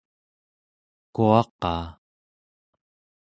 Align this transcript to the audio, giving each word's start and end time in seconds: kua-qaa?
kua-qaa? 1.15 1.85